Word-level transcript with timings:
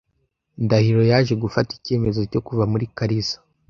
Ndahiro 0.63 1.01
yaje 1.11 1.33
gufata 1.43 1.69
icyemezo 1.77 2.19
cyo 2.31 2.39
kuva 2.47 2.63
muri 2.71 2.85
Kariza. 2.97 3.37